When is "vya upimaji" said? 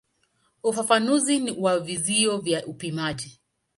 2.37-3.39